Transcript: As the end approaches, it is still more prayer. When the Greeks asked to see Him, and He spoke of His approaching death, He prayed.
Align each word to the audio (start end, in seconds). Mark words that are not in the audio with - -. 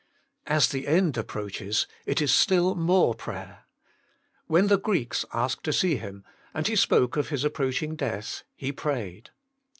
As 0.47 0.69
the 0.69 0.87
end 0.87 1.15
approaches, 1.15 1.85
it 2.07 2.23
is 2.23 2.33
still 2.33 2.73
more 2.73 3.13
prayer. 3.13 3.65
When 4.47 4.65
the 4.65 4.79
Greeks 4.79 5.25
asked 5.31 5.63
to 5.65 5.71
see 5.73 5.97
Him, 5.97 6.25
and 6.55 6.65
He 6.65 6.75
spoke 6.75 7.17
of 7.17 7.29
His 7.29 7.43
approaching 7.43 7.95
death, 7.95 8.41
He 8.55 8.71
prayed. 8.71 9.29